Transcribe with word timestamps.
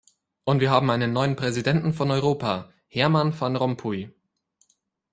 Und 0.45 0.61
wir 0.61 0.71
haben 0.71 0.89
einen 0.89 1.13
neuen 1.13 1.35
Präsidenten 1.35 1.93
von 1.93 2.09
Europa, 2.09 2.73
Herman 2.87 3.39
Van 3.39 3.55
Rompuy. 3.55 4.09